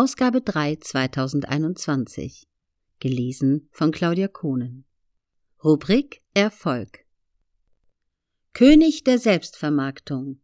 [0.00, 2.46] Ausgabe 3 2021.
[3.00, 4.84] Gelesen von Claudia Kohnen.
[5.64, 7.00] Rubrik Erfolg.
[8.52, 10.40] König der Selbstvermarktung.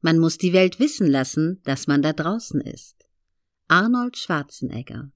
[0.00, 3.06] Man muss die Welt wissen lassen, dass man da draußen ist.
[3.68, 5.12] Arnold Schwarzenegger.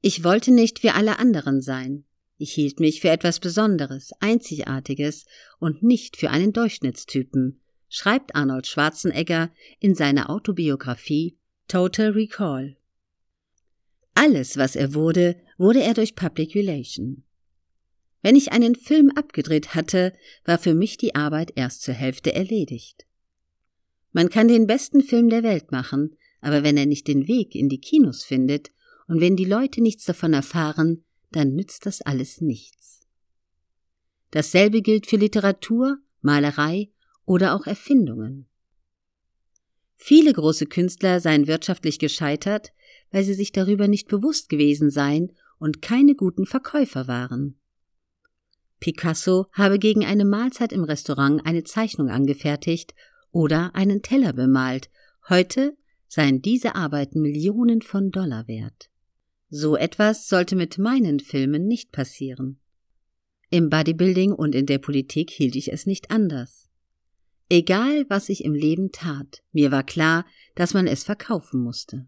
[0.00, 2.04] Ich wollte nicht wie alle anderen sein.
[2.36, 5.24] Ich hielt mich für etwas Besonderes, Einzigartiges
[5.58, 9.50] und nicht für einen Durchschnittstypen, schreibt Arnold Schwarzenegger
[9.80, 11.36] in seiner Autobiografie
[11.68, 12.76] Total Recall.
[14.14, 17.24] Alles, was er wurde, wurde er durch Public Relation.
[18.22, 20.12] Wenn ich einen Film abgedreht hatte,
[20.44, 23.06] war für mich die Arbeit erst zur Hälfte erledigt.
[24.12, 27.68] Man kann den besten Film der Welt machen, aber wenn er nicht den Weg in
[27.68, 28.70] die Kinos findet
[29.08, 33.00] und wenn die Leute nichts davon erfahren, dann nützt das alles nichts.
[34.30, 36.90] Dasselbe gilt für Literatur, Malerei
[37.24, 38.48] oder auch Erfindungen.
[40.06, 42.74] Viele große Künstler seien wirtschaftlich gescheitert,
[43.10, 47.58] weil sie sich darüber nicht bewusst gewesen seien und keine guten Verkäufer waren.
[48.80, 52.94] Picasso habe gegen eine Mahlzeit im Restaurant eine Zeichnung angefertigt
[53.30, 54.90] oder einen Teller bemalt.
[55.30, 55.74] Heute
[56.06, 58.90] seien diese Arbeiten Millionen von Dollar wert.
[59.48, 62.60] So etwas sollte mit meinen Filmen nicht passieren.
[63.48, 66.68] Im Bodybuilding und in der Politik hielt ich es nicht anders.
[67.50, 72.06] Egal, was ich im Leben tat, mir war klar, dass man es verkaufen musste.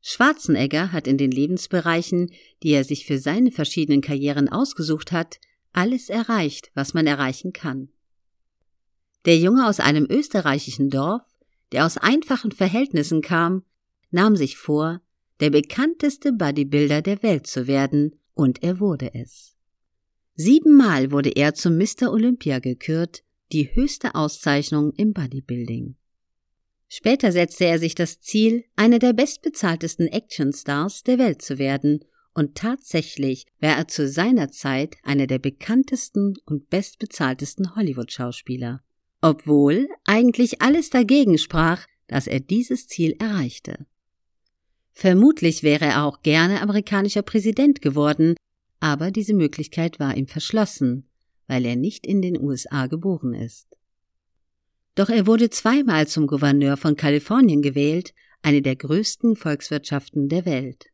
[0.00, 2.30] Schwarzenegger hat in den Lebensbereichen,
[2.62, 5.38] die er sich für seine verschiedenen Karrieren ausgesucht hat,
[5.72, 7.88] alles erreicht, was man erreichen kann.
[9.24, 11.22] Der Junge aus einem österreichischen Dorf,
[11.72, 13.64] der aus einfachen Verhältnissen kam,
[14.10, 15.00] nahm sich vor,
[15.40, 19.56] der bekannteste Bodybuilder der Welt zu werden, und er wurde es.
[20.34, 22.12] Siebenmal wurde er zum Mr.
[22.12, 23.22] Olympia gekürt,
[23.54, 25.94] die höchste Auszeichnung im Bodybuilding.
[26.88, 32.56] Später setzte er sich das Ziel, einer der bestbezahltesten Actionstars der Welt zu werden, und
[32.56, 38.82] tatsächlich war er zu seiner Zeit einer der bekanntesten und bestbezahltesten Hollywood-Schauspieler,
[39.20, 43.86] obwohl eigentlich alles dagegen sprach, dass er dieses Ziel erreichte.
[44.92, 48.34] Vermutlich wäre er auch gerne amerikanischer Präsident geworden,
[48.80, 51.08] aber diese Möglichkeit war ihm verschlossen,
[51.46, 53.66] weil er nicht in den USA geboren ist.
[54.94, 60.86] Doch er wurde zweimal zum Gouverneur von Kalifornien gewählt, eine der größten Volkswirtschaften der Welt.